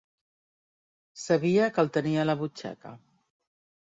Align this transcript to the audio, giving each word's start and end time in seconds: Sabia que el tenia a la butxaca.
Sabia 1.23 1.67
que 1.75 1.79
el 1.83 1.91
tenia 1.97 2.23
a 2.23 2.25
la 2.31 2.35
butxaca. 2.39 2.95